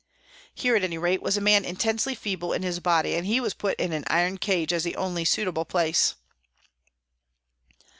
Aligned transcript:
Here, 0.55 0.75
at 0.75 0.83
any 0.83 0.97
rate, 0.97 1.21
was 1.21 1.37
a 1.37 1.41
man 1.41 1.63
intensely 1.63 2.15
feeble 2.15 2.53
in 2.53 2.63
his 2.63 2.79
body, 2.79 3.13
and 3.13 3.23
he 3.27 3.39
was 3.39 3.53
put 3.53 3.79
in 3.79 3.93
an 3.93 4.03
iron 4.07 4.39
cage 4.39 4.73
as 4.73 4.81
the 4.83 4.95
only 4.95 5.25
suitable 5.25 5.63
place 5.63 6.15